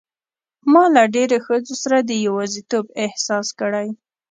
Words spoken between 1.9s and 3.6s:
د یوازیتوب احساس